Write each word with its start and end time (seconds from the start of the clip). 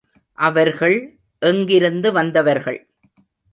அவர்கள் 0.37 1.19
எங்கிருந்து 1.39 2.11
வந்தவர்கள்? 2.11 2.79